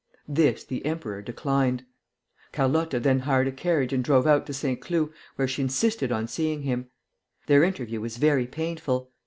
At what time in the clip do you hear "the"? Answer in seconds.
0.63-0.83